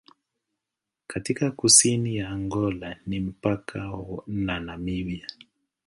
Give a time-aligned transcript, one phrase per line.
[1.07, 5.27] Katika kusini ya Angola ni mpaka na Namibia.